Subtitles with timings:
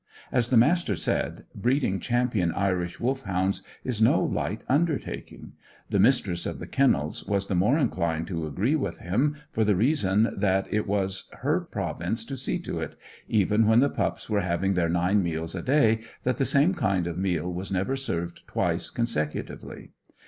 [0.31, 5.53] As the Master said, breeding champion Irish Wolfhounds is no light undertaking.
[5.91, 9.75] The Mistress of the Kennels was the more inclined to agree with him for the
[9.75, 12.95] reason that it was her province to see to it,
[13.29, 17.05] even when the pups were having their nine meals a day, that the same kind
[17.05, 19.91] of meal was never served twice consecutively.